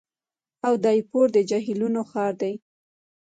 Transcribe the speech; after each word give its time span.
اودایپور 0.67 1.27
د 1.35 1.37
جهیلونو 1.49 2.01
ښار 2.11 2.33
دی. 2.41 2.53